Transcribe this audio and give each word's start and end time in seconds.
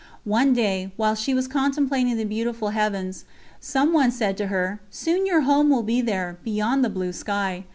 One 0.25 0.53
day, 0.55 0.91
while 0.97 1.13
she 1.13 1.31
was 1.35 1.47
contemplating 1.47 2.17
the 2.17 2.23
beautiful 2.23 2.69
heavens, 2.69 3.23
some 3.59 3.93
one 3.93 4.09
said 4.09 4.35
to 4.37 4.47
her: 4.47 4.81
"soon 4.89 5.27
your 5.27 5.41
home 5.41 5.69
will 5.69 5.83
be 5.83 6.01
there, 6.01 6.37
beyond 6.43 6.83
the 6.83 6.89
blue 6.89 7.13
sky. 7.13 7.65